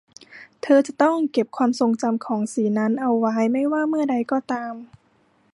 [0.61, 4.73] เธอจะต้องเก็บความทรงจำของสีนั้นเอาไว้ไม่ว่าเมื่อใดก็ตาม